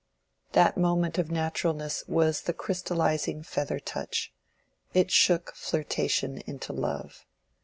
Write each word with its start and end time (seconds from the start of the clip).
That 0.53 0.77
moment 0.77 1.19
of 1.19 1.29
naturalness 1.29 2.03
was 2.07 2.41
the 2.41 2.53
crystallizing 2.53 3.43
feather 3.43 3.79
touch: 3.79 4.33
it 4.95 5.11
shook 5.11 5.53
flirtation 5.53 6.39
into 6.47 6.73
love. 6.73 7.23